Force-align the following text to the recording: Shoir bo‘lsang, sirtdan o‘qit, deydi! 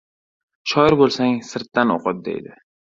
Shoir 0.71 0.97
bo‘lsang, 1.03 1.37
sirtdan 1.53 1.97
o‘qit, 1.99 2.27
deydi! 2.33 2.61